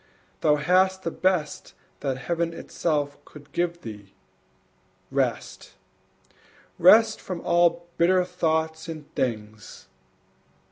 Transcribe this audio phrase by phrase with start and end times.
[0.39, 4.15] thou hast the best That Heaven itself could give thee,
[5.11, 5.75] rest,
[6.79, 9.89] Rest from all bitter thoughts and things!